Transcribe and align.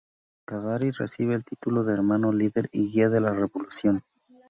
Gadafi 0.47 0.89
recibe 0.97 1.35
el 1.35 1.45
título 1.45 1.83
de 1.83 1.93
"Hermano 1.93 2.33
Líder 2.33 2.69
y 2.71 2.89
Guía 2.91 3.09
de 3.09 3.21
la 3.21 3.33
Revolución". 3.35 4.03